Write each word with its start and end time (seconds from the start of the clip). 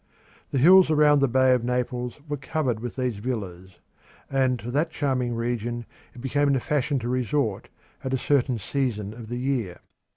The 0.49 0.57
hills 0.57 0.89
round 0.89 1.21
the 1.21 1.27
Bay 1.27 1.53
of 1.53 1.63
Naples 1.63 2.17
were 2.27 2.35
covered 2.35 2.79
with 2.79 2.95
these 2.95 3.17
villas; 3.17 3.75
and 4.31 4.57
to 4.57 4.71
that 4.71 4.89
charming 4.89 5.35
region 5.35 5.85
it 6.15 6.21
became 6.21 6.53
the 6.53 6.59
fashion 6.59 6.97
to 7.01 7.07
resort 7.07 7.69
at 8.03 8.11
a 8.11 8.17
certain 8.17 8.57
season 8.57 9.13
of 9.13 9.27
the 9.27 9.37
year. 9.37 9.79